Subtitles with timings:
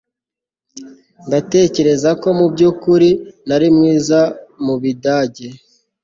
[1.27, 3.09] Ndatekereza ko mubyukuri
[3.45, 4.19] ntari mwiza
[4.65, 5.47] mubidage